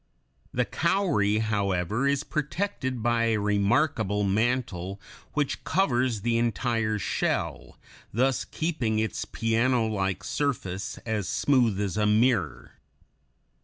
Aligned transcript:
The 0.51 0.65
cowry, 0.65 1.37
however, 1.37 2.07
is 2.07 2.23
protected 2.23 3.03
by 3.03 3.25
a 3.25 3.37
remarkable 3.37 4.23
mantle 4.23 4.99
which 5.33 5.63
covers 5.63 6.21
the 6.21 6.39
entire 6.39 6.97
shell, 6.97 7.77
thus 8.11 8.43
keeping 8.43 8.97
its 8.97 9.25
pianolike 9.25 10.23
surface 10.23 10.97
as 11.05 11.27
smooth 11.29 11.79
as 11.79 11.97
a 11.97 12.07
mirror. 12.07 12.79